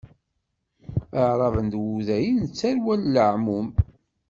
Aɛraben 1.21 1.67
d 1.73 1.73
Wudayen 1.79 2.37
d 2.43 2.51
tarwa 2.59 2.95
n 2.99 3.09
leɛmum. 3.13 3.67